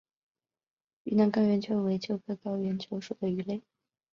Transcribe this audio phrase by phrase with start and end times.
[1.03, 3.61] 云南高原鳅为鳅科高原鳅属的鱼类。